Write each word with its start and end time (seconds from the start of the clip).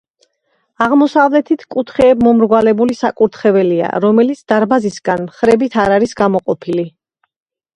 აღმოსავლეთით 0.85 1.65
კუთხეებმომრგვალებული 1.75 2.97
საკურთხეველია, 3.01 3.91
რომელიც 4.07 4.41
დარბაზისგან 4.53 5.23
მხრებით 5.29 5.79
არ 5.85 5.97
არის 5.99 6.19
გამოყოფილი. 6.25 6.89